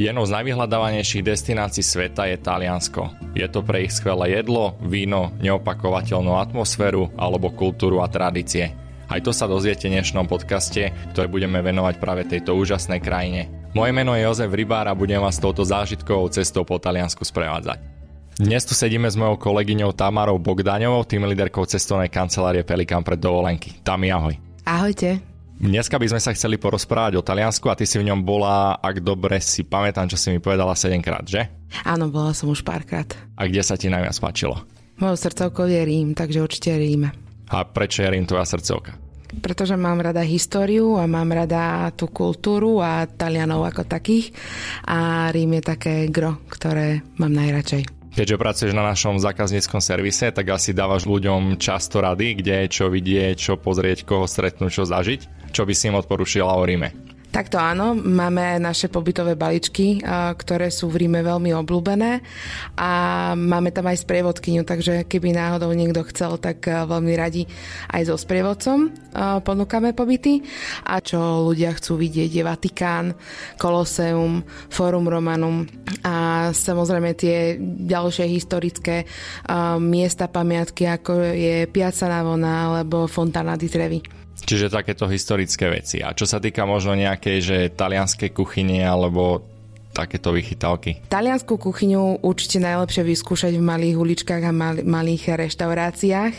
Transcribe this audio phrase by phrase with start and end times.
[0.00, 3.36] Jednou z najvyhľadávanejších destinácií sveta je Taliansko.
[3.36, 8.72] Je to pre ich skvelé jedlo, víno, neopakovateľnú atmosféru alebo kultúru a tradície.
[9.12, 13.52] Aj to sa dozviete v dnešnom podcaste, ktoré budeme venovať práve tejto úžasnej krajine.
[13.76, 17.84] Moje meno je Jozef Rybár a budem vás touto zážitkovou cestou po Taliansku sprevádzať.
[18.40, 23.84] Dnes tu sedíme s mojou kolegyňou Tamarou Bogdaňovou, tým líderkou cestovnej kancelárie Pelikan pre dovolenky.
[23.84, 24.32] Tami, ahoj.
[24.64, 25.29] Ahojte.
[25.60, 29.04] Dneska by sme sa chceli porozprávať o Taliansku a ty si v ňom bola, ak
[29.04, 31.52] dobre si pamätám, čo si mi povedala 7 krát, že?
[31.84, 33.04] Áno, bola som už párkrát.
[33.36, 34.64] A kde sa ti najviac páčilo?
[34.96, 37.12] Mojou srdcovkou je Rím, takže určite Rím.
[37.52, 38.96] A prečo je Rím tvoja srdcovka?
[39.44, 44.32] Pretože mám rada históriu a mám rada tú kultúru a Talianov ako takých
[44.88, 48.00] a Rím je také gro, ktoré mám najradšej.
[48.10, 53.36] Keďže pracuješ na našom zákazníckom servise, tak asi dávaš ľuďom často rady, kde čo vidieť,
[53.38, 55.39] čo pozrieť, koho stretnúť, čo zažiť.
[55.50, 57.10] Čo by si im odporúčila o Ríme?
[57.30, 60.02] Takto áno, máme naše pobytové baličky,
[60.34, 62.18] ktoré sú v Ríme veľmi obľúbené
[62.74, 62.90] a
[63.38, 67.46] máme tam aj sprievodkyňu, takže keby náhodou niekto chcel, tak veľmi radi
[67.94, 68.90] aj so sprievodcom
[69.46, 70.42] ponúkame pobyty.
[70.90, 73.14] A čo ľudia chcú vidieť je Vatikán,
[73.62, 75.70] Koloseum, Forum Romanum
[76.02, 79.06] a samozrejme tie ďalšie historické
[79.78, 84.19] miesta, pamiatky, ako je Piazza Navona alebo Fontana di Trevi.
[84.50, 86.02] Čiže takéto historické veci.
[86.02, 89.46] A čo sa týka možno nejakej, že talianskej kuchyne alebo
[90.00, 91.04] takéto vychytávky?
[91.12, 96.34] Taliansku kuchyňu určite najlepšie vyskúšať v malých uličkách a mal, malých reštauráciách,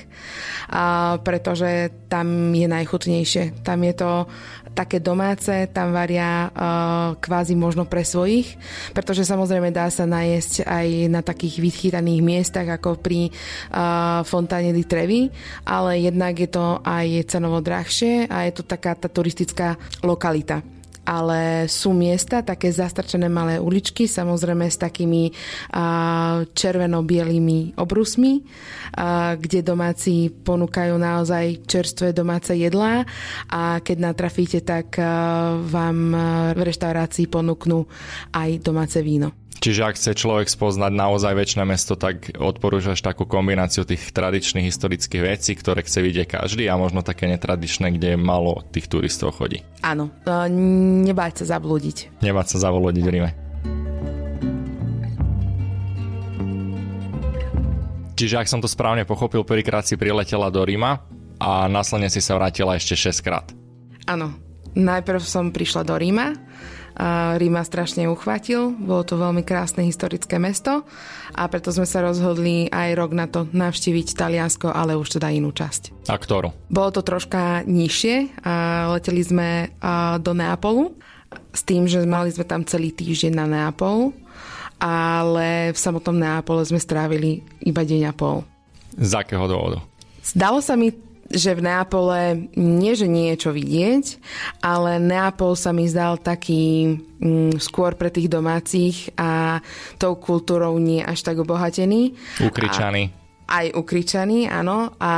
[0.73, 0.83] a,
[1.21, 3.61] pretože tam je najchutnejšie.
[3.61, 4.11] Tam je to
[4.71, 6.51] také domáce, tam varia uh,
[7.19, 8.55] kvázi možno pre svojich,
[8.95, 14.87] pretože samozrejme dá sa najesť aj na takých vychytaných miestach ako pri uh, Fontáne di
[14.87, 15.27] Trevi,
[15.67, 20.63] ale jednak je to aj cenovo drahšie a je to taká tá turistická lokalita
[21.01, 25.33] ale sú miesta, také zastrčené malé uličky, samozrejme s takými
[26.53, 28.45] červeno-bielými obrusmi,
[29.41, 33.01] kde domáci ponúkajú naozaj čerstvé domáce jedlá
[33.49, 35.01] a keď natrafíte, tak
[35.65, 35.97] vám
[36.53, 37.89] v reštaurácii ponúknú
[38.37, 39.40] aj domáce víno.
[39.59, 45.21] Čiže ak chce človek spoznať naozaj väčšie mesto, tak odporúčaš takú kombináciu tých tradičných historických
[45.21, 49.61] vecí, ktoré chce vidieť každý a možno také netradičné, kde malo tých turistov chodí.
[49.85, 50.09] Áno,
[51.05, 52.25] nebáť sa zablúdiť.
[52.25, 53.31] Nebáť sa zablúdiť v Ríme.
[58.17, 61.05] Čiže ak som to správne pochopil, prvýkrát si priletela do Ríma
[61.41, 63.49] a následne si sa vrátila ešte 6 krát.
[64.05, 64.37] Áno,
[64.77, 66.37] najprv som prišla do Ríma,
[66.95, 67.35] a
[67.65, 68.73] strašne uchvatil.
[68.75, 70.83] Bolo to veľmi krásne historické mesto
[71.35, 75.55] a preto sme sa rozhodli aj rok na to navštíviť Taliansko, ale už teda inú
[75.55, 76.07] časť.
[76.11, 76.51] A ktorú?
[76.67, 78.43] Bolo to troška nižšie.
[78.43, 79.71] A leteli sme
[80.19, 80.95] do Neapolu
[81.55, 84.11] s tým, že mali sme tam celý týždeň na Neapol,
[84.81, 88.43] ale v samotnom Neapole sme strávili iba deň a pol.
[88.99, 89.79] Z akého dôvodu?
[90.21, 90.91] Zdalo sa mi
[91.31, 94.05] že v Neapole nie, že nie je čo vidieť,
[94.61, 99.59] ale Neapol sa mi zdal taký mm, skôr pre tých domácich a
[99.95, 102.15] tou kultúrou nie až tak obohatený.
[102.43, 103.11] Ukričaný.
[103.47, 104.95] A, aj ukričaný, áno.
[104.99, 105.13] A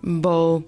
[0.00, 0.64] bol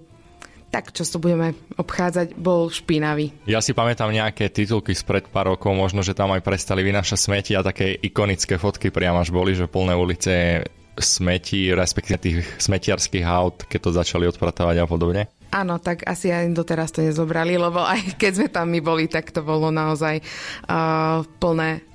[0.67, 3.33] tak čo to budeme obchádzať, bol špinavý.
[3.49, 7.53] Ja si pamätám nejaké titulky spred pár rokov, možno, že tam aj prestali vynašať smeti
[7.56, 10.61] a také ikonické fotky priam až boli, že plné ulice
[10.97, 15.23] smetí, respektíve tých smetiarských aut, keď to začali odpratovať a podobne?
[15.55, 19.31] Áno, tak asi aj doteraz to nezobrali, lebo aj keď sme tam my boli, tak
[19.31, 20.21] to bolo naozaj
[20.67, 21.87] uh, plné,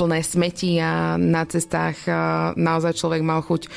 [0.00, 2.16] plné smetí a na cestách uh,
[2.56, 3.68] naozaj človek mal chuť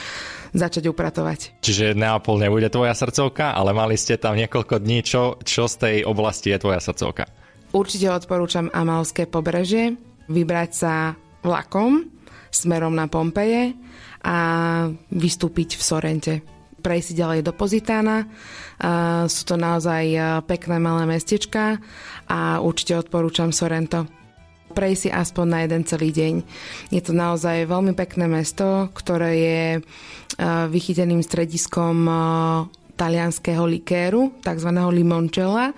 [0.52, 1.64] začať upratovať.
[1.64, 5.00] Čiže Neapol nebude tvoja srdcovka, ale mali ste tam niekoľko dní.
[5.04, 7.28] Čo, čo z tej oblasti je tvoja srdcovka?
[7.72, 9.96] Určite odporúčam Amalské pobrežie,
[10.28, 12.12] vybrať sa vlakom
[12.52, 13.72] smerom na Pompeje
[14.22, 14.38] a
[15.10, 16.34] vystúpiť v Sorente
[16.82, 18.26] prejsť ďalej do Pozitána.
[19.30, 20.18] sú to naozaj
[20.50, 21.78] pekné malé mestečka
[22.26, 24.10] a určite odporúčam Sorrento.
[24.74, 26.34] Prejsť si aspoň na jeden celý deň.
[26.90, 29.62] Je to naozaj veľmi pekné mesto, ktoré je
[30.74, 32.10] vychyteným strediskom
[32.98, 34.70] talianského likéru, tzv.
[34.74, 35.76] limončela,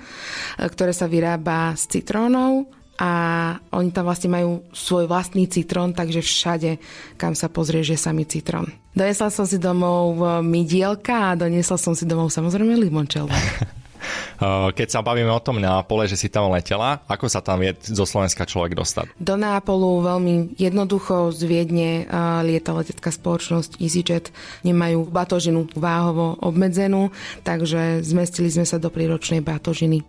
[0.56, 3.12] ktoré sa vyrába z citrónov a
[3.74, 6.72] oni tam vlastne majú svoj vlastný citrón, takže všade,
[7.18, 8.70] kam sa pozrie, že samý citrón.
[8.94, 13.26] Donesla som si domov midielka a doniesla som si domov samozrejme limončel.
[14.78, 18.04] Keď sa bavíme o tom Neapole, že si tam letela, ako sa tam vie zo
[18.04, 19.16] Slovenska človek dostať?
[19.16, 21.90] Do Neapolu veľmi jednoducho z Viedne
[22.44, 24.36] lieta letecká spoločnosť EasyJet.
[24.68, 27.16] Nemajú batožinu váhovo obmedzenú,
[27.48, 30.04] takže zmestili sme sa do príročnej batožiny.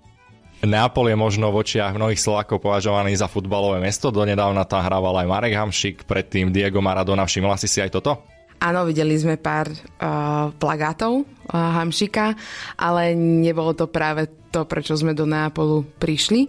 [0.64, 4.08] Neapol je možno v očiach mnohých Slovákov považovaný za futbalové mesto.
[4.08, 7.28] Donedávna tam hrával aj Marek Hamšik, predtým Diego Maradona.
[7.28, 8.24] Všimla si si aj toto?
[8.64, 12.32] Áno, videli sme pár uh, plagátov uh, Hamšika,
[12.80, 16.48] ale nebolo to práve to, prečo sme do Neapolu prišli,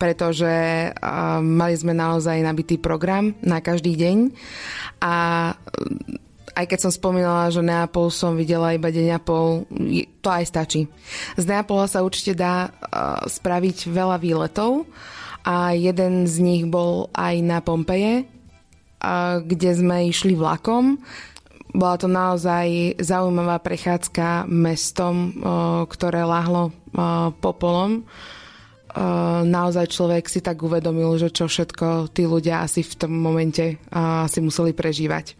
[0.00, 0.50] pretože
[0.90, 4.16] uh, mali sme naozaj nabitý program na každý deň
[4.98, 5.14] a
[6.54, 9.66] aj keď som spomínala, že Neapol som videla iba deň a pol,
[10.22, 10.86] to aj stačí.
[11.34, 14.86] Z Neapola sa určite dá uh, spraviť veľa výletov
[15.42, 21.02] a jeden z nich bol aj na Pompeje, uh, kde sme išli vlakom.
[21.74, 25.42] Bola to naozaj zaujímavá prechádzka mestom,
[25.90, 26.70] ktoré lahlo
[27.42, 28.06] popolom.
[29.42, 33.82] Naozaj človek si tak uvedomil, že čo všetko tí ľudia asi v tom momente
[34.30, 35.34] si museli prežívať.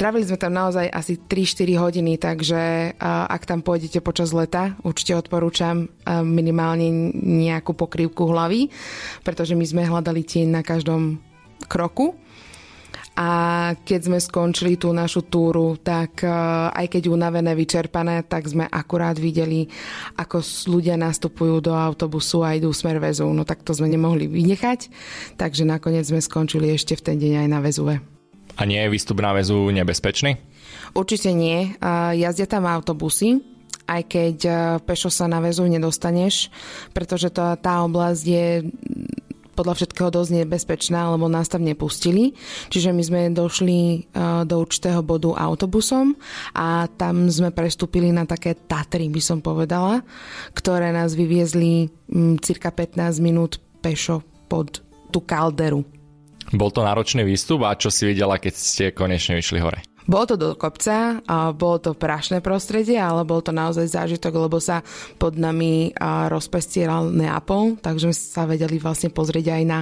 [0.00, 5.92] Strávili sme tam naozaj asi 3-4 hodiny, takže ak tam pôjdete počas leta, určite odporúčam
[6.24, 8.72] minimálne nejakú pokrývku hlavy,
[9.20, 11.20] pretože my sme hľadali tieň na každom
[11.68, 12.16] kroku.
[13.12, 13.28] A
[13.76, 16.24] keď sme skončili tú našu túru, tak
[16.72, 19.68] aj keď unavené, vyčerpané, tak sme akurát videli,
[20.16, 20.40] ako
[20.80, 23.28] ľudia nastupujú do autobusu a idú smer väzu.
[23.28, 24.88] No tak to sme nemohli vynechať,
[25.36, 28.19] takže nakoniec sme skončili ešte v ten deň aj na väzuve.
[28.60, 30.36] A nie je výstup na väzu nebezpečný?
[30.92, 31.72] Určite nie.
[32.12, 33.40] Jazdia tam autobusy,
[33.88, 34.36] aj keď
[34.84, 36.52] pešo sa na väzu nedostaneš,
[36.92, 38.46] pretože to, tá oblasť je
[39.56, 42.32] podľa všetkého dosť nebezpečná, lebo nás tam nepustili.
[42.72, 44.08] Čiže my sme došli
[44.44, 46.16] do určitého bodu autobusom
[46.56, 50.00] a tam sme prestúpili na také Tatry, by som povedala,
[50.56, 51.92] ktoré nás vyviezli
[52.40, 54.80] cirka 15 minút pešo pod
[55.12, 55.84] tú kalderu.
[56.50, 59.89] Bol to náročný výstup a čo si videla, keď ste konečne vyšli hore?
[60.08, 64.56] Bolo to do kopca, a bolo to prašné prostredie, ale bol to naozaj zážitok, lebo
[64.58, 64.80] sa
[65.20, 65.92] pod nami
[66.28, 69.80] rozpestieral Neapol, takže sme sa vedeli vlastne pozrieť aj na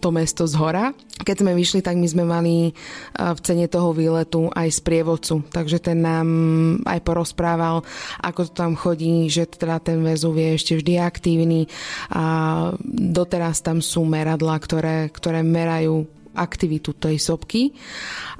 [0.00, 0.90] to mesto z hora.
[1.22, 2.74] Keď sme vyšli, tak my sme mali
[3.14, 6.28] v cene toho výletu aj sprievodcu, takže ten nám
[6.88, 7.86] aj porozprával,
[8.24, 11.70] ako to tam chodí, že teda ten väzuv je ešte vždy aktívny
[12.10, 12.24] a
[12.90, 17.72] doteraz tam sú meradla, ktoré, ktoré merajú aktivitu tej sopky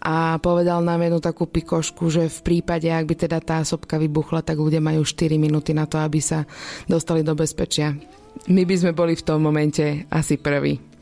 [0.03, 4.43] a povedal nám jednu takú pikošku, že v prípade, ak by teda tá sopka vybuchla,
[4.43, 6.45] tak ľudia majú 4 minúty na to, aby sa
[6.91, 7.95] dostali do bezpečia.
[8.51, 10.94] My by sme boli v tom momente asi prví.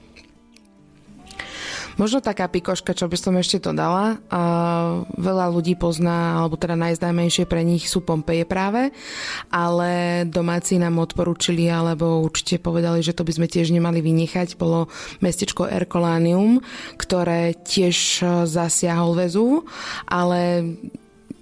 [2.01, 4.17] Možno taká pikoška, čo by som ešte dodala.
[4.33, 8.95] Uh, veľa ľudí pozná, alebo teda najznámejšie pre nich sú Pompeje práve,
[9.53, 14.57] ale domáci nám odporúčili, alebo určite povedali, že to by sme tiež nemali vynechať.
[14.57, 14.89] Bolo
[15.21, 16.65] mestečko Ercolánium,
[16.97, 19.69] ktoré tiež zasiahol väzu,
[20.09, 20.65] ale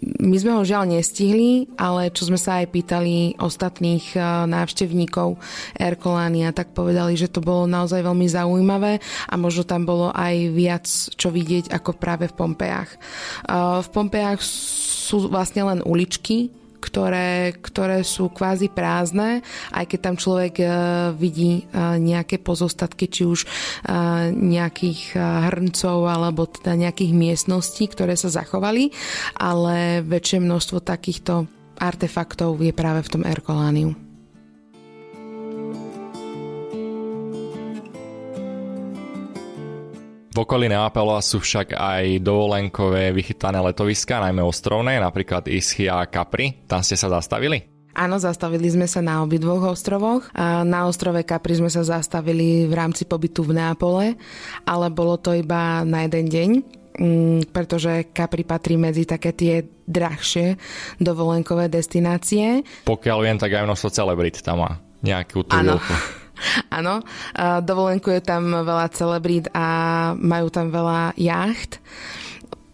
[0.00, 5.36] my sme ho žiaľ nestihli, ale čo sme sa aj pýtali ostatných eh, návštevníkov
[5.76, 10.86] Erkolánia, tak povedali, že to bolo naozaj veľmi zaujímavé a možno tam bolo aj viac
[10.88, 12.90] čo vidieť ako práve v Pompejach.
[12.96, 20.16] Eh, v Pompejach sú vlastne len uličky, ktoré, ktoré sú kvázi prázdne, aj keď tam
[20.16, 20.70] človek uh,
[21.14, 28.32] vidí uh, nejaké pozostatky, či už uh, nejakých hrncov alebo teda nejakých miestností, ktoré sa
[28.32, 28.90] zachovali,
[29.36, 31.46] ale väčšie množstvo takýchto
[31.76, 34.09] artefaktov je práve v tom Erkolániu.
[40.40, 46.64] Okolí Neapela sú však aj dovolenkové vychytané letoviska, najmä ostrovné, napríklad Ischia a Capri.
[46.64, 47.70] Tam ste sa zastavili?
[47.90, 50.30] Áno, zastavili sme sa na obidvoch ostrovoch.
[50.38, 54.14] Na ostrove Capri sme sa zastavili v rámci pobytu v Neapole,
[54.64, 56.50] ale bolo to iba na jeden deň,
[56.96, 60.54] mm, pretože Capri patrí medzi také tie drahšie
[61.02, 62.62] dovolenkové destinácie.
[62.86, 65.58] Pokiaľ viem, tak aj množstvo celebrit tam má nejakú tú
[66.78, 66.90] Áno.
[66.90, 69.66] Áno, dovolenkuje tam veľa celebrít a
[70.18, 71.78] majú tam veľa jacht.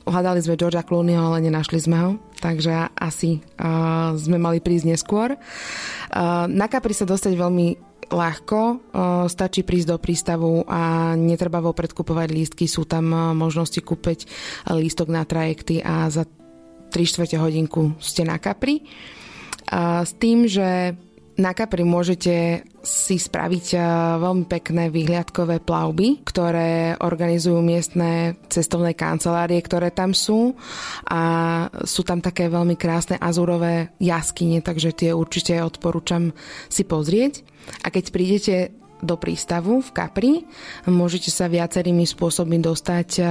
[0.06, 5.34] Hľadali sme Georgia Clooneyho, ale nenašli sme ho, takže asi uh, sme mali prísť neskôr.
[5.34, 7.68] Uh, na Capri sa dostať veľmi
[8.06, 8.86] ľahko,
[9.26, 14.30] stačí prísť do prístavu a netreba vopred kupovať lístky, sú tam možnosti kúpiť
[14.70, 18.86] lístok na trajekty a za 3 čtvrte hodinku ste na Capri.
[20.06, 20.94] S tým, že
[21.36, 23.82] na Capri môžete si spraviť eh,
[24.20, 30.56] veľmi pekné výhliadkové plavby, ktoré organizujú miestne cestovné kancelárie, ktoré tam sú
[31.08, 31.22] a
[31.84, 36.32] sú tam také veľmi krásne azurové jaskyne, takže tie určite odporúčam
[36.72, 37.44] si pozrieť.
[37.84, 38.56] A keď prídete
[39.02, 40.32] do prístavu v Capri.
[40.88, 43.22] Môžete sa viacerými spôsobmi dostať e,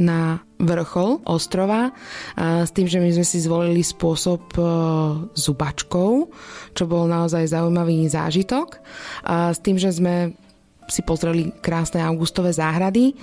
[0.00, 1.92] na vrchol ostrova
[2.36, 4.62] s tým, že my sme si zvolili spôsob e,
[5.36, 6.12] zubačkou,
[6.72, 8.80] čo bol naozaj zaujímavý zážitok.
[9.28, 10.32] S tým, že sme
[10.86, 13.18] si pozreli krásne augustové záhrady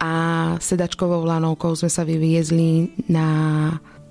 [0.00, 0.12] a
[0.56, 3.28] sedačkovou lanovkou sme sa vyviezli na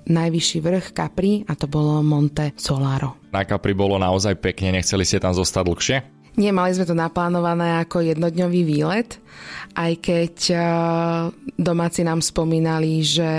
[0.04, 3.24] najvyšší vrch Capri a to bolo Monte Solaro.
[3.32, 5.96] Na Capri bolo naozaj pekne, nechceli ste tam zostať dlhšie?
[6.34, 9.22] Nie, mali sme to naplánované ako jednodňový výlet,
[9.78, 10.64] aj keď uh,
[11.54, 13.30] domáci nám spomínali, že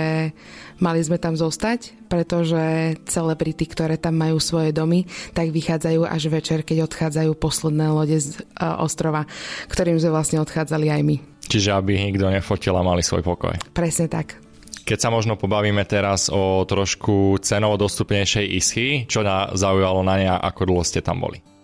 [0.80, 5.04] mali sme tam zostať, pretože celebrity, ktoré tam majú svoje domy,
[5.36, 9.28] tak vychádzajú až večer, keď odchádzajú posledné lode z uh, ostrova,
[9.68, 11.16] ktorým sme vlastne odchádzali aj my.
[11.52, 13.54] Čiže aby nikto nefotil a mali svoj pokoj.
[13.76, 14.40] Presne tak.
[14.86, 20.26] Keď sa možno pobavíme teraz o trošku cenovo dostupnejšej ischy, čo na, zaujalo na ne
[20.30, 21.55] a ako dlho ste tam boli?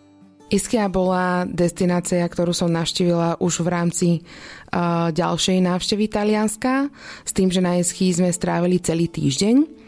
[0.53, 6.93] Ischia bola destinácia, ktorú som navštívila už v rámci uh, ďalšej návštevy Talianska,
[7.25, 9.81] s tým, že na Ischii sme strávili celý týždeň.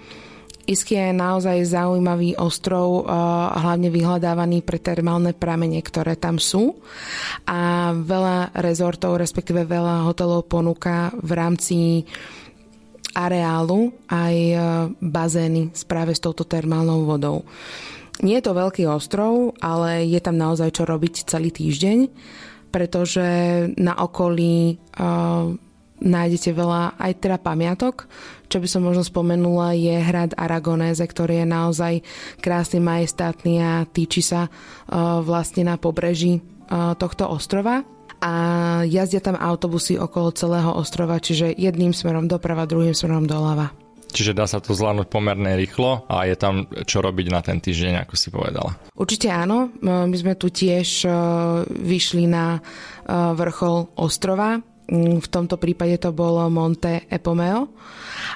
[0.64, 6.80] Ischia je naozaj zaujímavý ostrov, uh, hlavne vyhľadávaný pre termálne pramene, ktoré tam sú.
[7.44, 12.08] A veľa rezortov, respektíve veľa hotelov ponúka v rámci
[13.12, 14.60] areálu aj uh,
[14.96, 17.44] bazény práve s touto termálnou vodou.
[18.22, 21.98] Nie je to veľký ostrov, ale je tam naozaj čo robiť celý týždeň,
[22.70, 23.26] pretože
[23.74, 25.50] na okolí uh,
[25.98, 28.06] nájdete veľa aj teda pamiatok.
[28.46, 31.94] Čo by som možno spomenula je hrad Aragonéze, ktorý je naozaj
[32.38, 37.82] krásny, majestátny a týči sa uh, vlastne na pobreží uh, tohto ostrova
[38.24, 38.32] a
[38.88, 43.83] jazdia tam autobusy okolo celého ostrova, čiže jedným smerom doprava, druhým smerom doľava.
[44.14, 48.06] Čiže dá sa to zvládnuť pomerne rýchlo a je tam čo robiť na ten týždeň,
[48.06, 48.78] ako si povedala.
[48.94, 49.74] Určite áno.
[49.82, 51.10] My sme tu tiež e,
[51.66, 52.60] vyšli na e,
[53.10, 54.62] vrchol ostrova.
[54.94, 57.74] V tomto prípade to bolo Monte Epomeo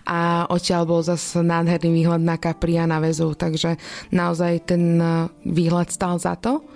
[0.08, 3.78] a odtiaľ bol zase nádherný výhľad na Capri a na väzu, takže
[4.11, 6.66] naozaj ten e, výhľad stal za to.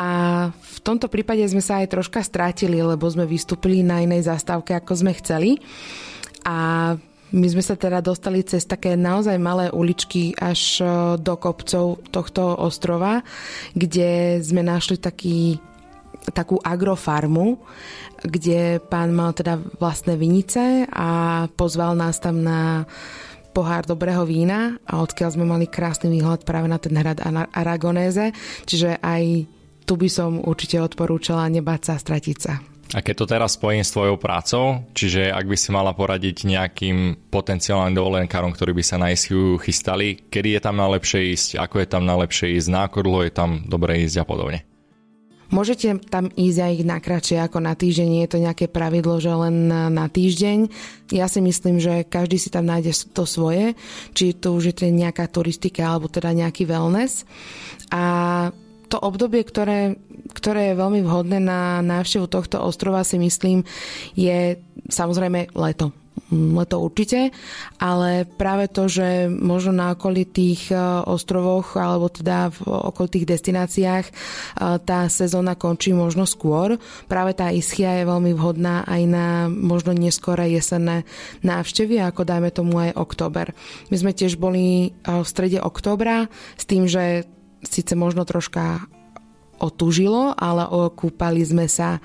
[0.00, 4.72] A v tomto prípade sme sa aj troška strátili, lebo sme vystúpili na inej zastávke,
[4.72, 5.60] ako sme chceli.
[6.48, 6.96] A
[7.30, 10.84] my sme sa teda dostali cez také naozaj malé uličky až e,
[11.18, 13.22] do kopcov tohto ostrova,
[13.74, 15.62] kde sme našli taký,
[16.34, 17.62] takú agrofarmu,
[18.26, 22.84] kde pán mal teda vlastné vinice a pozval nás tam na
[23.50, 27.18] pohár dobrého vína a odkiaľ sme mali krásny výhľad práve na ten hrad
[27.50, 28.30] Aragonéze,
[28.62, 29.46] čiže aj
[29.86, 32.69] tu by som určite odporúčala nebáť sa, stratiť sa.
[32.90, 37.30] A keď to teraz spojím s tvojou prácou, čiže ak by si mala poradiť nejakým
[37.30, 41.86] potenciálnym dovolenkárom, ktorí by sa na ISU chystali, kedy je tam najlepšie ísť, ako je
[41.86, 44.60] tam najlepšie ísť, na ako dlho je tam dobre ísť a podobne.
[45.50, 49.66] Môžete tam ísť aj na kratšie ako na týždeň, je to nejaké pravidlo, že len
[49.70, 50.70] na, týždeň.
[51.10, 53.74] Ja si myslím, že každý si tam nájde to svoje,
[54.14, 57.26] či to už je nejaká turistika alebo teda nejaký wellness.
[57.90, 58.02] A
[58.90, 59.94] to obdobie, ktoré,
[60.34, 63.62] ktoré je veľmi vhodné na návštevu tohto ostrova, si myslím,
[64.18, 64.58] je
[64.90, 65.94] samozrejme leto
[66.34, 67.30] mm, leto určite,
[67.78, 74.12] ale práve to, že možno na okolitých e, ostrovoch alebo teda v okolitých destináciách e,
[74.82, 76.76] tá sezóna končí možno skôr.
[77.06, 81.06] Práve tá Ischia je veľmi vhodná aj na možno neskore jesenné
[81.46, 83.54] návštevy, ako dajme tomu aj október.
[83.94, 86.26] My sme tiež boli e, v strede októbra
[86.58, 87.30] s tým, že
[87.64, 88.84] síce možno troška
[89.60, 92.00] otúžilo, ale okúpali sme sa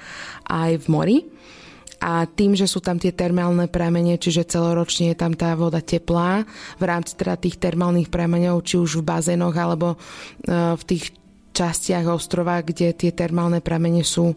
[0.45, 1.17] aj v mori.
[2.03, 6.43] A tým, že sú tam tie termálne pramene, čiže celoročne je tam tá voda teplá
[6.75, 9.97] v rámci teda tých termálnych prameňov, či už v bazénoch alebo e,
[10.75, 11.15] v tých
[11.55, 14.35] častiach ostrova, kde tie termálne pramene sú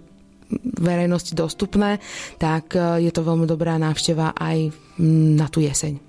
[0.79, 1.99] verejnosti dostupné,
[2.39, 4.73] tak e, je to veľmi dobrá návšteva aj
[5.37, 6.08] na tú jeseň.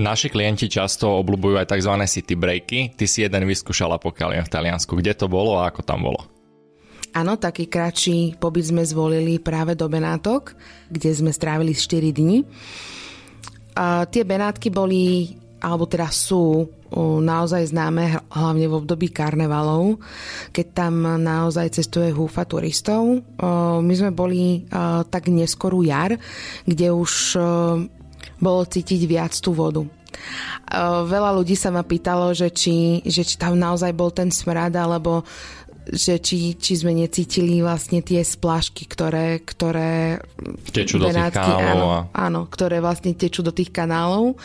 [0.00, 1.92] Naši klienti často obľúbujú aj tzv.
[2.08, 2.96] city breaky.
[2.96, 4.96] Ty si jeden vyskúšala, pokiaľ v Taliansku.
[4.96, 6.24] Kde to bolo a ako tam bolo?
[7.12, 10.56] Áno, taký kratší pobyt sme zvolili práve do Benátok,
[10.88, 12.48] kde sme strávili 4 dní.
[13.76, 16.64] A tie Benátky boli, alebo teda sú
[17.20, 20.02] naozaj známe hlavne v období karnevalov,
[20.50, 23.22] keď tam naozaj cestuje húfa turistov.
[23.78, 24.66] My sme boli
[25.10, 26.18] tak neskorú jar,
[26.66, 27.38] kde už
[28.38, 29.84] bolo cítiť viac tú vodu.
[31.06, 35.24] Veľa ľudí sa ma pýtalo, že či, že či tam naozaj bol ten smrad, alebo
[35.90, 40.22] že či, či sme necítili vlastne tie splášky, ktoré, ktoré
[40.70, 41.88] tečú do tých kanálov.
[41.90, 44.38] Áno, áno, ktoré vlastne tečú do tých kanálov.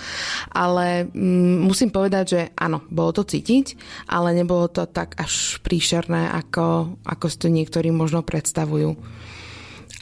[0.49, 3.77] Ale mm, musím povedať, že áno, bolo to cítiť,
[4.09, 8.97] ale nebolo to tak až príšerné, ako, ako si to niektorí možno predstavujú.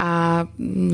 [0.01, 0.43] A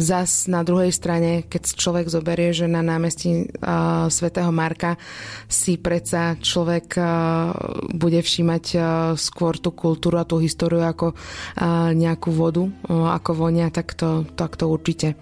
[0.04, 5.00] zas na druhej strane, keď človek zoberie, že na námestí uh, svätého Marka
[5.48, 7.08] si predsa človek uh,
[7.96, 8.84] bude všímať uh,
[9.16, 14.28] skôr tú kultúru a tú históriu ako uh, nejakú vodu, uh, ako vonia, tak to,
[14.36, 15.16] tak to určite.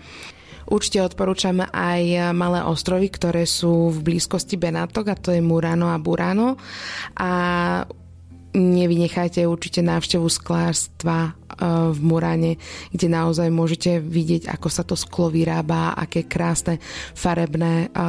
[0.68, 5.96] Určite odporúčam aj malé ostrovy, ktoré sú v blízkosti Benátok a to je Murano a
[5.96, 6.60] Burano.
[7.16, 7.32] A
[8.58, 11.32] nevynechajte určite návštevu sklárstva e,
[11.94, 12.58] v Murane,
[12.90, 16.82] kde naozaj môžete vidieť, ako sa to sklo vyrába, aké krásne
[17.14, 18.02] farebné e,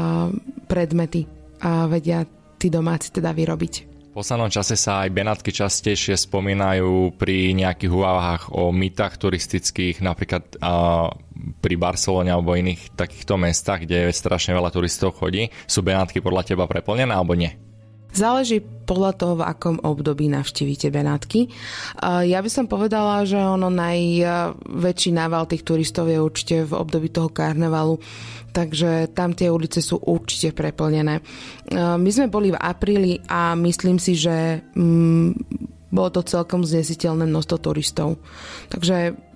[0.65, 1.29] predmety e,
[1.93, 2.25] vedia
[2.57, 3.75] tí domáci teda vyrobiť.
[4.09, 10.59] V poslednom čase sa aj Benátky častejšie spomínajú pri nejakých úvahách o mýtach turistických, napríklad
[11.63, 15.55] pri Barcelone alebo iných takýchto mestách, kde strašne veľa turistov chodí.
[15.71, 17.68] Sú Benátky podľa teba preplnené alebo nie?
[18.09, 21.53] Záleží podľa toho, v akom období navštívite Benátky.
[22.25, 27.29] Ja by som povedala, že ono najväčší nával tých turistov je určite v období toho
[27.29, 28.01] karnevalu,
[28.57, 31.21] takže tam tie ulice sú určite preplnené.
[31.77, 35.29] My sme boli v apríli a myslím si, že mm,
[35.93, 38.25] bolo to celkom znesiteľné množstvo turistov.
[38.73, 39.28] Takže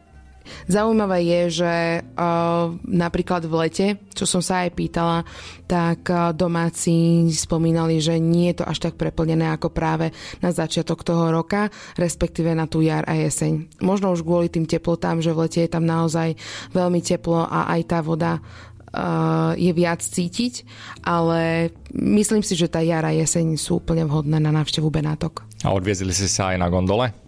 [0.66, 5.26] Zaujímavé je, že uh, napríklad v lete, čo som sa aj pýtala,
[5.66, 10.10] tak uh, domáci spomínali, že nie je to až tak preplnené ako práve
[10.44, 13.82] na začiatok toho roka, respektíve na tú jar a jeseň.
[13.82, 16.36] Možno už kvôli tým teplotám, že v lete je tam naozaj
[16.74, 20.64] veľmi teplo a aj tá voda uh, je viac cítiť,
[21.02, 25.44] ale myslím si, že tá jara a jeseň sú úplne vhodné na návštevu Benátok.
[25.64, 27.21] A odviezli si sa aj na gondole?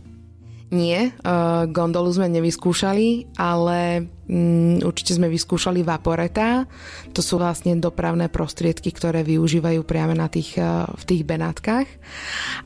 [0.74, 6.66] Nie, uh, gondolu sme nevyskúšali, ale um, určite sme vyskúšali vaporeta.
[7.14, 11.86] To sú vlastne dopravné prostriedky, ktoré využívajú priame na tých, uh, v tých Benátkach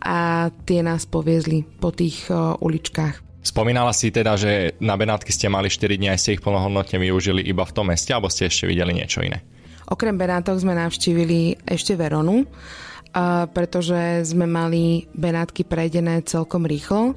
[0.00, 3.44] a tie nás poviezli po tých uh, uličkách.
[3.44, 7.44] Spomínala si teda, že na Benátky ste mali 4 dní a ste ich plnohodnotne využili
[7.44, 9.44] iba v tom meste, alebo ste ešte videli niečo iné?
[9.88, 12.44] Okrem Benátok sme navštívili ešte Veronu,
[13.52, 17.16] pretože sme mali Benátky prejdené celkom rýchlo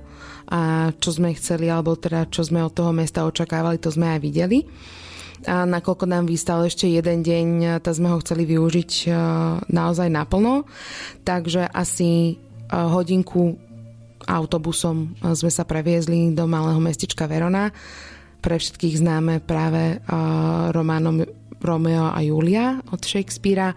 [0.51, 4.19] a čo sme chceli, alebo teda čo sme od toho mesta očakávali, to sme aj
[4.19, 4.67] videli.
[5.47, 9.09] A nakoľko nám vystal ešte jeden deň, tak sme ho chceli využiť e,
[9.73, 10.69] naozaj naplno.
[11.25, 12.33] Takže asi e,
[12.69, 13.57] hodinku
[14.29, 17.73] autobusom sme sa previezli do malého mestička Verona.
[18.37, 20.17] Pre všetkých známe práve e,
[20.69, 21.25] románom
[21.61, 23.71] Romeo a Julia od Shakespearea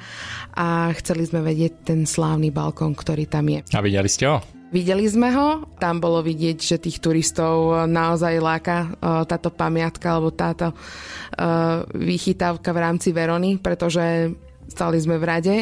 [0.57, 3.61] a chceli sme vedieť ten slávny balkón, ktorý tam je.
[3.77, 4.41] A videli ste ho?
[4.75, 8.91] Videli sme ho, tam bolo vidieť, že tých turistov naozaj láka
[9.31, 10.75] táto pamiatka alebo táto
[11.95, 14.35] vychytávka v rámci Verony, pretože
[14.67, 15.57] stali sme v rade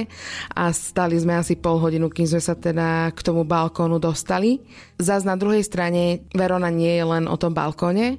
[0.56, 4.64] a stali sme asi pol hodinu, kým sme sa teda k tomu balkónu dostali.
[4.96, 8.16] Zas na druhej strane Verona nie je len o tom balkóne,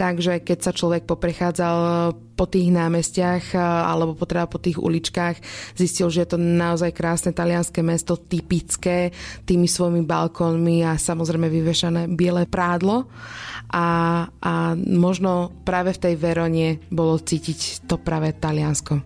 [0.00, 1.76] Takže keď sa človek poprechádzal
[2.32, 5.44] po tých námestiach alebo potreba po tých uličkách,
[5.76, 9.12] zistil, že je to naozaj krásne talianské mesto, typické,
[9.44, 13.12] tými svojimi balkónmi a samozrejme vyvešané biele prádlo.
[13.76, 19.04] A, a možno práve v tej Verone bolo cítiť to práve Taliansko.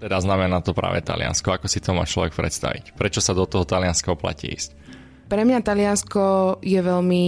[0.00, 1.52] Teda znamená to práve Taliansko.
[1.52, 2.96] Ako si to má človek predstaviť?
[2.96, 4.87] Prečo sa do toho Talianska oplatí ísť?
[5.28, 7.24] Pre mňa Taliansko je veľmi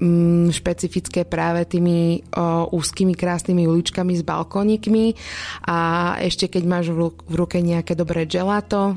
[0.00, 5.12] mm, špecifické práve tými o, úzkými krásnymi uličkami s balkónikmi
[5.68, 5.78] a
[6.16, 8.96] ešte keď máš v, v ruke nejaké dobré gelato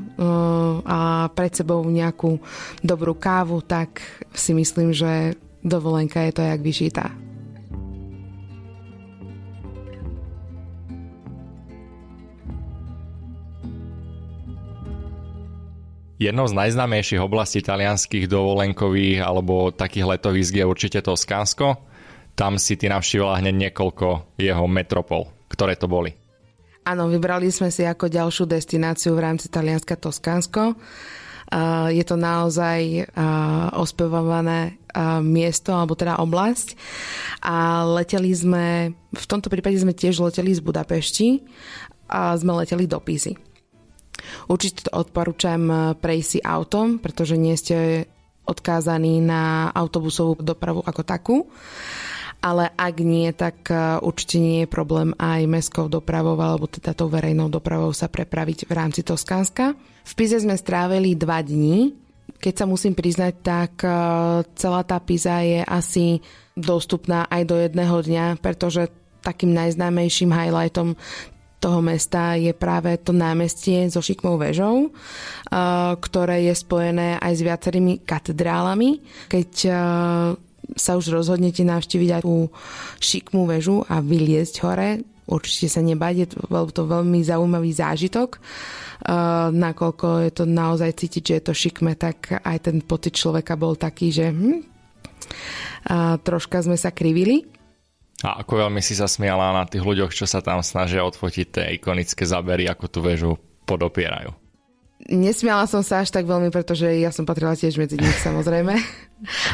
[0.88, 2.40] a pred sebou nejakú
[2.80, 4.00] dobrú kávu, tak
[4.32, 7.25] si myslím, že dovolenka je to jak vyšitá.
[16.16, 21.76] Jednou z najznámejších oblastí talianských dovolenkových alebo takých letovísk je určite Toskánsko.
[22.32, 25.28] Tam si ty navštívila hneď niekoľko jeho metropol.
[25.52, 26.16] Ktoré to boli?
[26.88, 30.80] Áno, vybrali sme si ako ďalšiu destináciu v rámci Talianska Toskánsko.
[31.92, 33.06] je to naozaj
[33.76, 34.78] ospevované
[35.22, 36.74] miesto, alebo teda oblasť.
[37.44, 41.44] A leteli sme, v tomto prípade sme tiež leteli z Budapešti
[42.08, 43.36] a sme leteli do Pízy.
[44.46, 48.06] Určite to odporúčam eh, prejsť si autom, pretože nie ste
[48.46, 51.36] odkázaní na autobusovú dopravu ako takú.
[52.44, 57.10] Ale ak nie, tak eh, určite nie je problém aj mestskou dopravou alebo teda tou
[57.10, 59.74] verejnou dopravou sa prepraviť v rámci Toskánska.
[60.06, 61.90] V Pize sme strávili dva dní,
[62.38, 63.72] keď sa musím priznať, tak
[64.54, 66.20] celá tá Pisa je asi
[66.54, 68.86] dostupná aj do jedného dňa, pretože
[69.26, 70.94] takým najznámejším highlightom
[71.66, 74.94] toho mesta je práve to námestie so šikmou väžou,
[75.98, 79.02] ktoré je spojené aj s viacerými katedrálami.
[79.26, 79.50] Keď
[80.78, 82.46] sa už rozhodnete navštíviť aj tú
[83.02, 86.26] šikmú väžu a vyliezť hore, určite sa nebať, je
[86.70, 88.38] to, veľmi zaujímavý zážitok.
[89.06, 93.54] Uh, nakoľko je to naozaj cítiť, že je to šikme, tak aj ten pocit človeka
[93.54, 94.62] bol taký, že hm,
[96.22, 97.55] troška sme sa krivili.
[98.26, 101.64] A ako veľmi si sa smiala na tých ľuďoch, čo sa tam snažia odfotiť tie
[101.78, 103.38] ikonické zábery, ako tú väžu
[103.70, 104.34] podopierajú.
[105.06, 108.74] Nesmiala som sa až tak veľmi, pretože ja som patrila tiež medzi nich samozrejme.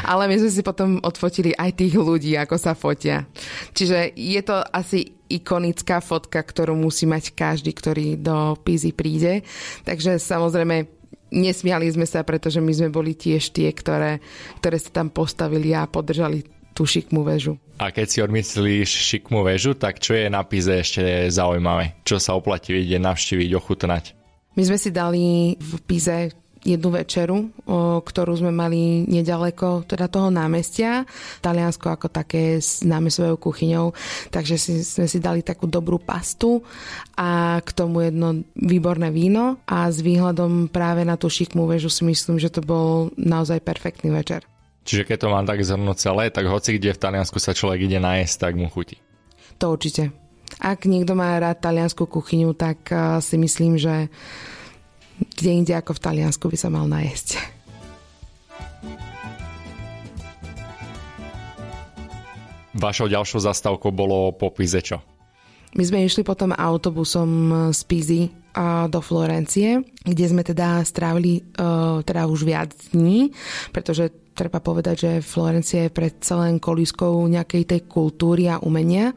[0.09, 3.29] Ale my sme si potom odfotili aj tých ľudí, ako sa fotia.
[3.77, 9.45] Čiže je to asi ikonická fotka, ktorú musí mať každý, ktorý do Pízy príde.
[9.85, 10.89] Takže samozrejme
[11.33, 14.21] nesmiali sme sa, pretože my sme boli tiež tie, ktoré,
[14.61, 17.55] ktoré sa tam postavili a podržali tú šikmú väžu.
[17.77, 21.97] A keď si odmyslíš šikmú väžu, tak čo je na Píze ešte zaujímavé?
[22.05, 24.03] Čo sa oplatí vidieť, navštíviť, ochutnať?
[24.53, 26.33] My sme si dali v Pize
[26.63, 27.51] jednu večeru,
[28.07, 31.03] ktorú sme mali nedaleko teda toho námestia.
[31.43, 33.91] Taliansko ako také známe svojou kuchyňou,
[34.31, 36.63] takže si, sme si dali takú dobrú pastu
[37.19, 42.07] a k tomu jedno výborné víno a s výhľadom práve na tú šikmú väžu si
[42.07, 44.47] myslím, že to bol naozaj perfektný večer.
[44.83, 48.03] Čiže keď to mám tak zhrnúť celé, tak hoci kde v Taliansku sa človek ide
[48.03, 48.99] najesť, tak mu chutí.
[49.63, 50.11] To určite.
[50.59, 54.11] Ak niekto má rád taliansku kuchyňu, tak eh, si myslím, že
[55.39, 57.39] kde inde ako v Taliansku by sa mal najesť.
[62.73, 64.97] Vašou ďalšou zastávkou bolo po Pize čo?
[65.77, 67.29] My sme išli potom autobusom
[67.69, 68.21] z Pizy
[68.89, 71.41] do Florencie, kde sme teda strávili
[72.05, 73.33] teda už viac dní,
[73.73, 79.13] pretože treba povedať, že Florencia je predsa len kolískou nejakej tej kultúry a umenia,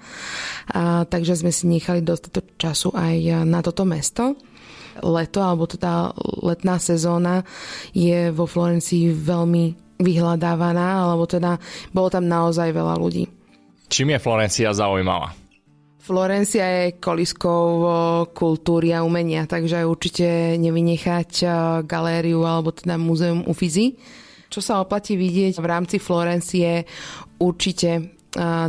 [0.71, 4.37] a, takže sme si nechali dostatok času aj na toto mesto.
[4.97, 6.09] Leto, alebo teda
[6.41, 7.45] letná sezóna
[7.93, 9.65] je vo Florencii veľmi
[10.01, 11.61] vyhľadávaná, alebo teda
[11.93, 13.29] bolo tam naozaj veľa ľudí.
[13.93, 15.37] Čím je Florencia zaujímavá?
[16.01, 17.67] Florencia je koliskou
[18.31, 21.45] kultúry a umenia, takže určite nevynechať
[21.83, 23.99] galériu alebo teda múzeum Uffizi.
[24.57, 26.89] Čo sa oplatí vidieť v rámci Florencie
[27.37, 28.17] určite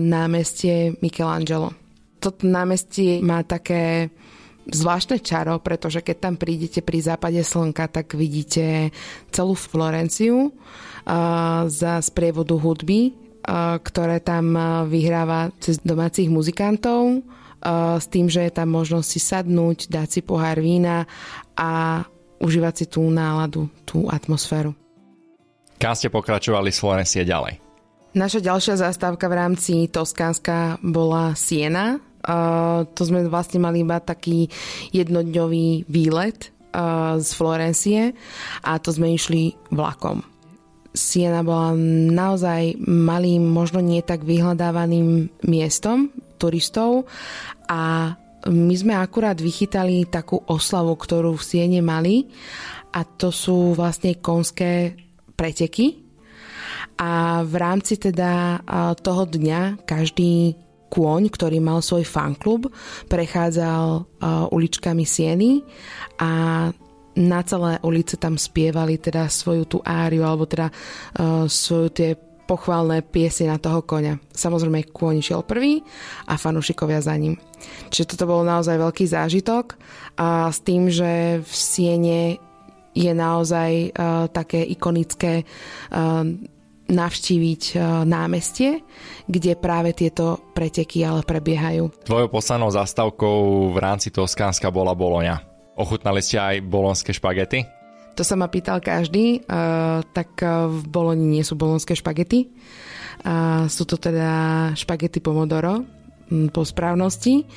[0.04, 1.72] námestie Michelangelo.
[2.20, 4.12] Toto námestie má také
[4.68, 8.92] zvláštne čaro, pretože keď tam prídete pri západe slnka, tak vidíte
[9.32, 10.52] celú Florenciu
[11.72, 13.16] za sprievodu hudby
[13.80, 14.60] ktoré tam
[14.92, 17.24] vyhráva cez domácich muzikantov
[17.96, 21.08] s tým, že je tam možnosť si sadnúť, dať si pohár vína
[21.56, 22.04] a
[22.44, 24.76] užívať si tú náladu, tú atmosféru.
[25.78, 27.62] Kam ste pokračovali z Florencie ďalej?
[28.18, 32.02] Naša ďalšia zastávka v rámci Toskánska bola Siena.
[32.26, 34.50] Uh, to sme vlastne mali iba taký
[34.90, 38.02] jednodňový výlet uh, z Florencie
[38.66, 40.26] a to sme išli vlakom.
[40.98, 41.78] Siena bola
[42.10, 46.10] naozaj malým, možno nie tak vyhľadávaným miestom
[46.42, 47.06] turistov
[47.70, 48.18] a
[48.50, 52.26] my sme akurát vychytali takú oslavu, ktorú v Siene mali
[52.98, 55.06] a to sú vlastne konské
[55.38, 56.02] preteky
[56.98, 58.66] a v rámci teda
[58.98, 60.58] toho dňa každý
[60.90, 62.74] kôň, ktorý mal svoj fanklub,
[63.06, 64.08] prechádzal
[64.50, 65.62] uličkami Sieny
[66.18, 66.32] a
[67.18, 70.74] na celé ulice tam spievali teda svoju tú áriu alebo teda
[71.46, 74.24] svoju tie pochválne piesy na toho koňa.
[74.32, 75.84] Samozrejme, kôň išiel prvý
[76.32, 77.36] a fanúšikovia za ním.
[77.92, 79.76] Čiže toto bol naozaj veľký zážitok
[80.16, 82.40] a s tým, že v Siene
[82.98, 86.26] je naozaj uh, také ikonické uh,
[86.90, 88.82] navštíviť uh, námestie,
[89.30, 91.94] kde práve tieto preteky ale prebiehajú.
[92.10, 95.46] Tvojou poslednou zastávkou v rámci Toskánska bola Boloňa.
[95.78, 97.62] Ochutnali ste aj bolonské špagety?
[98.18, 99.46] To sa ma pýtal každý,
[100.10, 102.50] tak v Boloni nie sú bolonské špagety.
[103.70, 105.86] Sú to teda špagety pomodoro
[106.52, 107.48] po správnosti,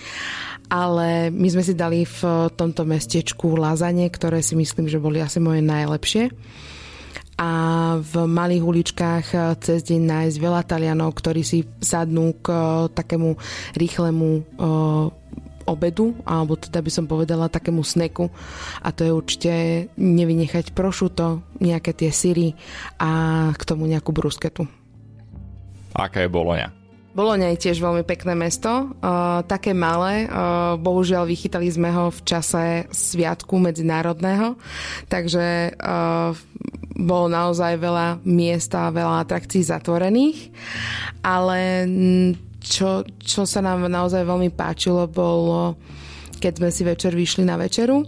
[0.70, 5.42] ale my sme si dali v tomto mestečku lazanie, ktoré si myslím, že boli asi
[5.42, 6.30] moje najlepšie
[7.40, 7.50] a
[7.96, 9.26] v malých uličkách
[9.64, 12.52] cez deň nájsť veľa Talianov, ktorí si sadnú k
[12.92, 13.32] takému
[13.80, 14.44] rýchlemu
[15.64, 18.28] obedu, alebo teda by som povedala takému sneku
[18.84, 19.52] a to je určite
[19.96, 22.52] nevynechať prošuto, nejaké tie syry
[23.00, 24.68] a k tomu nejakú brusketu.
[25.96, 26.79] Aká je Boloňa?
[27.10, 32.20] Boloňa je tiež veľmi pekné mesto, uh, také malé, uh, bohužiaľ vychytali sme ho v
[32.22, 34.54] čase sviatku medzinárodného,
[35.10, 36.30] takže uh,
[36.94, 40.54] bolo naozaj veľa miesta veľa atrakcií zatvorených,
[41.24, 41.88] ale
[42.60, 45.80] čo, čo sa nám naozaj veľmi páčilo, bolo,
[46.38, 48.04] keď sme si večer vyšli na večeru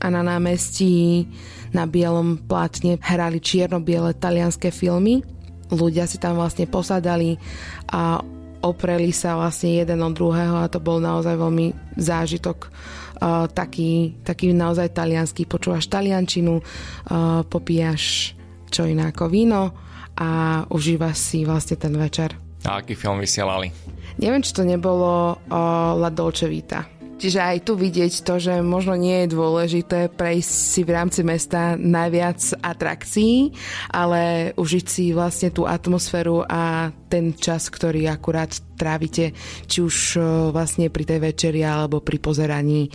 [0.00, 1.28] a na námestí
[1.72, 5.24] na bielom plátne hrali čierno-biele talianské filmy.
[5.72, 7.40] Ľudia si tam vlastne posadali
[7.88, 8.20] a
[8.62, 14.54] opreli sa vlastne jeden od druhého a to bol naozaj veľmi zážitok uh, taký, taký
[14.54, 15.48] naozaj talianský.
[15.48, 18.36] Počúvaš taliančinu, uh, popíjaš
[18.70, 19.74] čo iné ako víno
[20.16, 22.36] a užívaš si vlastne ten večer.
[22.62, 23.74] A aký film vysielali?
[24.22, 26.91] Neviem, či to nebolo uh, La Dolce Vita.
[27.22, 31.78] Čiže aj tu vidieť to, že možno nie je dôležité prejsť si v rámci mesta
[31.78, 33.54] najviac atrakcií,
[33.94, 39.38] ale užiť si vlastne tú atmosféru a ten čas, ktorý akurát trávite,
[39.70, 40.18] či už
[40.50, 42.90] vlastne pri tej večeri alebo pri pozeraní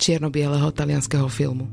[0.00, 1.68] čierno-bieleho talianského filmu.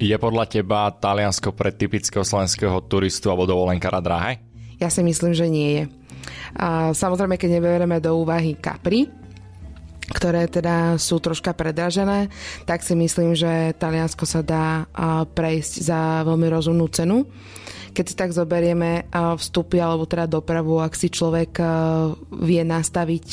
[0.00, 4.40] Je podľa teba Taliansko pre typického slovenského turistu alebo dovolenkára drahé?
[4.80, 5.84] Ja si myslím, že nie je.
[6.56, 9.12] A samozrejme, keď neberieme do úvahy Capri,
[10.08, 12.32] ktoré teda sú troška predražené,
[12.64, 14.88] tak si myslím, že Taliansko sa dá
[15.36, 17.28] prejsť za veľmi rozumnú cenu.
[17.92, 21.60] Keď si tak zoberieme vstupy alebo teda dopravu, ak si človek
[22.40, 23.28] vie nastaviť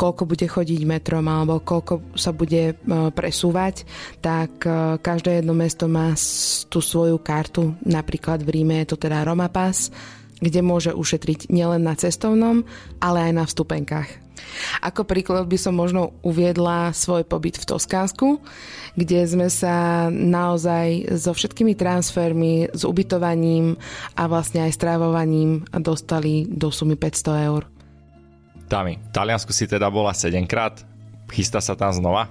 [0.00, 2.74] koľko bude chodiť metrom alebo koľko sa bude e,
[3.12, 3.84] presúvať,
[4.24, 6.16] tak e, každé jedno mesto má
[6.72, 7.76] tú svoju kartu.
[7.84, 9.92] Napríklad v Ríme je to teda Roma Pass,
[10.40, 12.64] kde môže ušetriť nielen na cestovnom,
[12.96, 14.08] ale aj na vstupenkách.
[14.80, 18.40] Ako príklad by som možno uviedla svoj pobyt v Toskánsku,
[18.96, 23.76] kde sme sa naozaj so všetkými transfermi, s ubytovaním
[24.16, 27.79] a vlastne aj strávovaním dostali do sumy 500 eur.
[28.70, 30.78] Tami, v Taliansku si teda bola 7 krát,
[31.34, 32.30] chystá sa tam znova?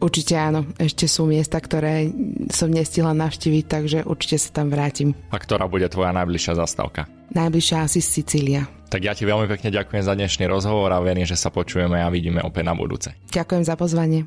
[0.00, 2.08] Určite áno, ešte sú miesta, ktoré
[2.48, 5.12] som nestihla navštíviť, takže určite sa tam vrátim.
[5.28, 7.04] A ktorá bude tvoja najbližšia zastávka?
[7.36, 8.64] Najbližšia asi Sicília.
[8.88, 12.08] Tak ja ti veľmi pekne ďakujem za dnešný rozhovor a verím, že sa počujeme a
[12.08, 13.12] vidíme opäť na budúce.
[13.28, 14.24] Ďakujem za pozvanie.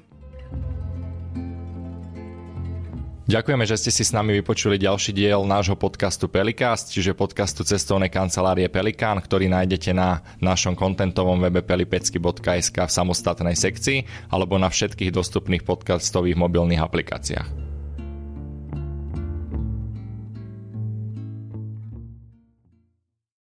[3.27, 8.07] Ďakujeme, že ste si s nami vypočuli ďalší diel nášho podcastu Pelikast, čiže podcastu cestovnej
[8.07, 15.11] kancelárie Pelikán, ktorý nájdete na našom kontentovom webe pelipecky.sk v samostatnej sekcii alebo na všetkých
[15.11, 17.66] dostupných podcastových mobilných aplikáciách.